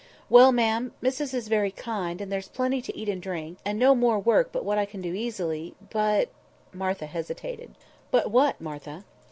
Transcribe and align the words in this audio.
"Well, 0.31 0.51
ma'am, 0.51 0.93
missus 0.99 1.31
is 1.31 1.47
very 1.47 1.69
kind, 1.69 2.21
and 2.21 2.31
there's 2.31 2.47
plenty 2.47 2.81
to 2.81 2.97
eat 2.97 3.07
and 3.07 3.21
drink, 3.21 3.59
and 3.63 3.77
no 3.77 3.93
more 3.93 4.17
work 4.17 4.49
but 4.51 4.65
what 4.65 4.79
I 4.79 4.85
can 4.85 4.99
do 4.99 5.13
easily—but—" 5.13 6.29
Martha 6.73 7.05
hesitated. 7.05 7.75
"But 8.09 8.31
what, 8.31 8.59
Martha?" 8.59 9.05